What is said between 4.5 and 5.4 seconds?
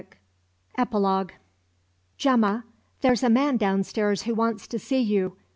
to see you."